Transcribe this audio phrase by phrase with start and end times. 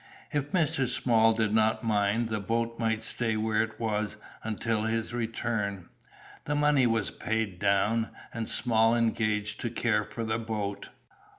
[0.31, 0.87] If Mr.
[0.87, 5.89] Small did not mind, the boat might stay where it was until his return;
[6.45, 10.89] the money was paid down, and Small engaged to care for the boat.